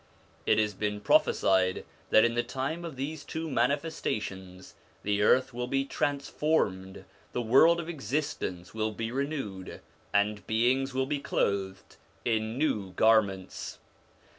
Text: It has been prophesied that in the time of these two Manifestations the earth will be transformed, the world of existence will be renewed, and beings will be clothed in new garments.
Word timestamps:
It 0.47 0.57
has 0.57 0.73
been 0.73 0.99
prophesied 0.99 1.85
that 2.09 2.25
in 2.25 2.33
the 2.33 2.41
time 2.41 2.83
of 2.83 2.95
these 2.95 3.23
two 3.23 3.47
Manifestations 3.51 4.73
the 5.03 5.21
earth 5.21 5.53
will 5.53 5.67
be 5.67 5.85
transformed, 5.85 7.05
the 7.33 7.41
world 7.43 7.79
of 7.79 7.87
existence 7.87 8.73
will 8.73 8.93
be 8.93 9.11
renewed, 9.11 9.79
and 10.11 10.47
beings 10.47 10.95
will 10.95 11.05
be 11.05 11.19
clothed 11.19 11.97
in 12.25 12.57
new 12.57 12.93
garments. 12.93 13.77